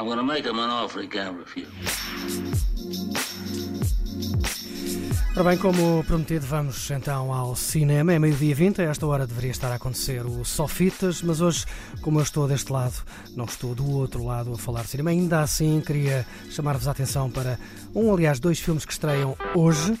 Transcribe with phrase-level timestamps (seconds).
[0.00, 1.36] I'm gonna make him an offer he can't.
[5.36, 8.14] Ora bem, como prometido, vamos então ao cinema.
[8.14, 11.66] É meio-dia 20, a esta hora deveria estar a acontecer o Sofitas, mas hoje,
[12.00, 12.94] como eu estou deste lado,
[13.36, 15.10] não estou do outro lado a falar de cinema.
[15.10, 17.58] Ainda assim, queria chamar-vos a atenção para
[17.94, 19.98] um, aliás, dois filmes que estreiam hoje.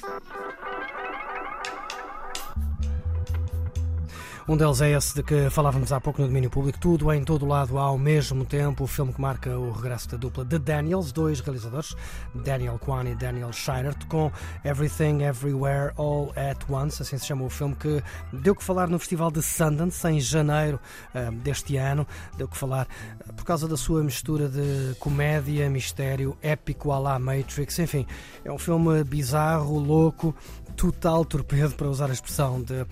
[4.48, 7.46] Um deles é esse de que falávamos há pouco no domínio público, tudo em todo
[7.46, 11.40] lado ao mesmo tempo, o filme que marca o regresso da dupla The Daniels, dois
[11.40, 11.94] realizadores,
[12.34, 14.32] Daniel Kwan e Daniel Scheinert, com
[14.64, 18.98] Everything Everywhere All at Once, assim se chama o filme, que deu que falar no
[18.98, 20.80] Festival de Sundance em janeiro
[21.14, 22.88] uh, deste ano, deu que falar
[23.28, 28.06] uh, por causa da sua mistura de comédia, mistério, épico à la Matrix, enfim,
[28.44, 30.34] é um filme bizarro, louco,
[30.76, 32.86] total torpedo, para usar a expressão de, uh,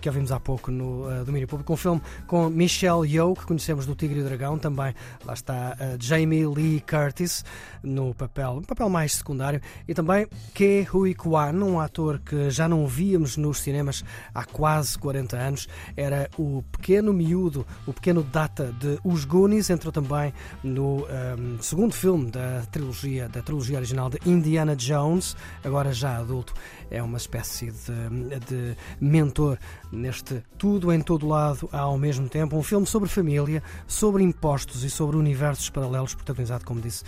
[0.00, 1.72] que ouvimos há pouco no uh, domínio público.
[1.72, 4.94] Um filme com Michelle Yeoh, que conhecemos do Tigre e o Dragão, também
[5.24, 7.44] lá está uh, Jamie Lee Curtis
[7.82, 12.68] no papel, um papel mais secundário, e também Ke Huy Quan, um ator que já
[12.68, 14.04] não víamos nos cinemas
[14.34, 15.68] há quase 40 anos.
[15.96, 20.32] Era o pequeno miúdo, o pequeno data de Os Goonies, entrou também
[20.62, 26.54] no um, segundo filme da trilogia, da trilogia original de Indiana Jones, agora já adulto
[26.90, 29.58] é uma espécie de, de mentor
[29.90, 32.56] neste tudo em todo lado ao mesmo tempo.
[32.56, 37.04] Um filme sobre família, sobre impostos e sobre universos paralelos, protagonizado, como disse,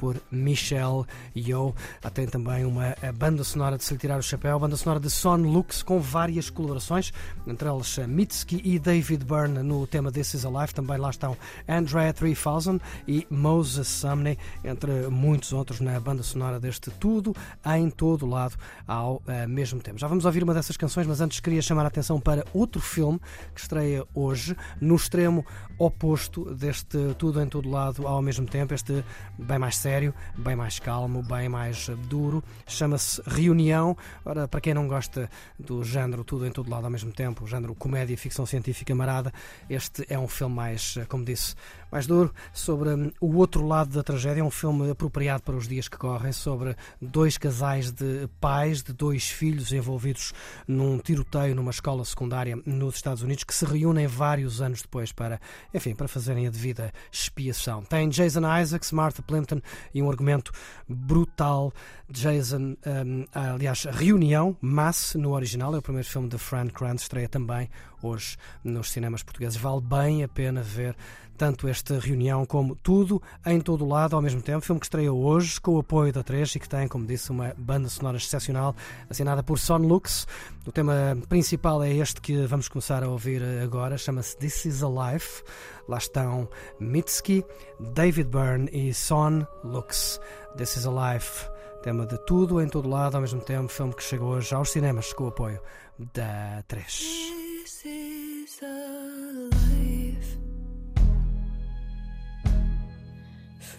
[0.00, 1.04] por Michelle
[1.36, 1.74] Yeoh.
[2.14, 5.36] Tem também uma banda sonora de se lhe tirar o chapéu, banda sonora de Son
[5.36, 7.12] Lux, com várias colaborações,
[7.46, 10.72] entre elas Mitski e David Byrne no tema This Is Alive.
[10.72, 11.36] Também lá estão
[11.68, 17.36] Andrea 3000 e Moses Sumney, entre muitos outros na banda sonora deste Tudo
[17.76, 18.56] em todo lado
[18.88, 19.98] ao uh, mesmo tempo.
[19.98, 23.19] Já vamos ouvir uma dessas canções, mas antes queria chamar a atenção para outro filme
[23.54, 25.44] que estreia hoje, no extremo
[25.78, 29.04] oposto deste Tudo em todo lado ao mesmo tempo, este
[29.38, 32.42] bem mais sério bem mais calmo, bem mais duro.
[32.66, 33.96] Chama-se Reunião.
[34.24, 37.46] Ora, para quem não gosta do género tudo em todo lado ao mesmo tempo, o
[37.46, 39.32] género comédia, ficção científica marada,
[39.68, 41.54] este é um filme mais, como disse,
[41.90, 44.40] mais duro, sobre hum, o outro lado da tragédia.
[44.40, 48.92] É um filme apropriado para os dias que correm, sobre dois casais de pais de
[48.92, 50.32] dois filhos envolvidos
[50.66, 55.40] num tiroteio numa escola secundária nos Estados Unidos que se reúnem vários anos depois para,
[55.74, 57.82] enfim, para fazerem a devida expiação.
[57.82, 59.60] Tem Jason Isaacs, Martha Plimpton
[59.92, 60.52] e um argumento
[60.88, 61.72] brutal.
[62.08, 67.28] Jason, um, aliás, Reunião, Mass no original, é o primeiro filme de Frank Krantz, estreia
[67.28, 67.68] também
[68.02, 69.56] hoje nos cinemas portugueses.
[69.56, 70.96] Vale bem a pena ver
[71.40, 74.60] tanto esta reunião como tudo em todo lado ao mesmo tempo.
[74.60, 77.54] Filme que estreia hoje com o apoio da 3 e que tem, como disse, uma
[77.56, 78.76] banda sonora excepcional
[79.08, 80.26] assinada por Son Lux.
[80.66, 84.88] O tema principal é este que vamos começar a ouvir agora, chama-se This Is a
[84.88, 85.42] Life.
[85.88, 86.46] Lá estão
[86.78, 87.42] Mitski,
[87.94, 90.20] David Byrne e Son Lux.
[90.58, 91.48] This Is a Life.
[91.82, 93.68] Tema de tudo em todo lado ao mesmo tempo.
[93.68, 95.58] Filme que chegou hoje aos cinemas com o apoio
[96.12, 97.39] da 3.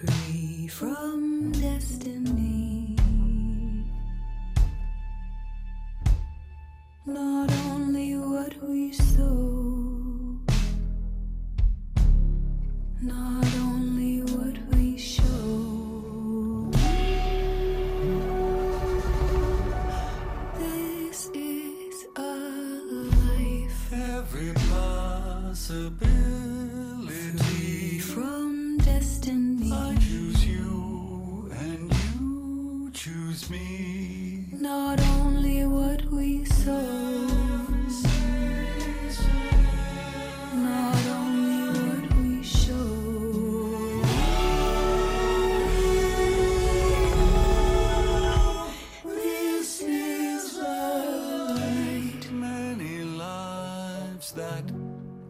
[0.06, 2.96] Free from destiny.
[7.06, 9.31] Not only what we sow,
[54.34, 54.64] that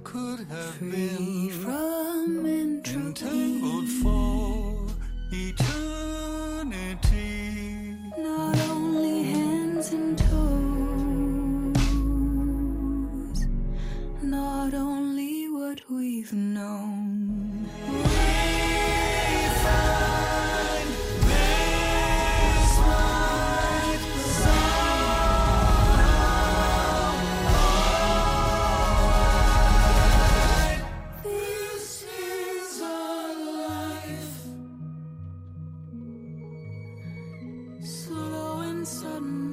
[0.04, 3.00] could have Free been from entropy.
[3.00, 4.88] entangled for
[5.32, 6.78] eternity.
[8.18, 10.32] Not only hands and toes.
[14.22, 17.21] Not only what we've known.
[37.84, 39.51] slow and sudden.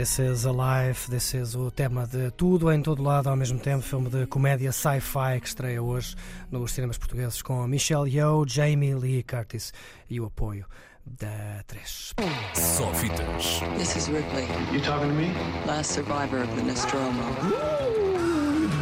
[0.00, 3.82] This is Alive, this is o tema de tudo em todo lado ao mesmo tempo,
[3.82, 6.16] filme de comédia sci-fi que estreia hoje
[6.50, 9.74] nos cinemas portugueses com Michelle Yeoh, Jamie Lee Curtis
[10.08, 10.64] e o apoio
[11.04, 12.14] da 3.
[12.54, 13.60] Só fitas.
[13.76, 15.34] This is Ripley, You talking to me?
[15.66, 17.20] last survivor of the Nostromo.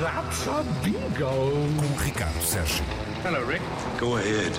[0.00, 1.50] That's a bingo.
[1.80, 2.84] Com Ricardo Sérgio.
[3.24, 3.64] Hello, Rick.
[3.98, 4.52] Go ahead.